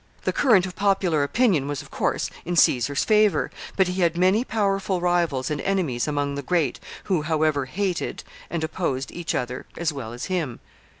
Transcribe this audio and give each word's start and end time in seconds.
The 0.23 0.33
current 0.33 0.65
of 0.65 0.75
popular 0.75 1.21
opinion 1.21 1.67
was, 1.67 1.83
of 1.83 1.91
course, 1.91 2.31
in 2.43 2.55
Caesar's 2.55 3.03
favor, 3.03 3.51
but 3.77 3.87
he 3.87 4.01
had 4.01 4.17
many 4.17 4.43
powerful 4.43 4.99
rivals 4.99 5.51
and 5.51 5.61
enemies 5.61 6.07
among 6.07 6.33
the 6.33 6.41
great, 6.41 6.79
who, 7.03 7.21
however, 7.21 7.65
hated 7.67 8.23
and 8.49 8.63
opposed 8.63 9.11
each 9.11 9.35
other 9.35 9.67
as 9.77 9.93
well 9.93 10.11
as 10.11 10.25
him. 10.25 10.59